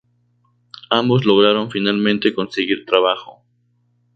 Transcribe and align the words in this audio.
Ambos 0.89 1.25
lograron 1.25 1.69
finalmente 1.69 2.33
conseguir 2.33 2.85
trabajo. 2.87 3.45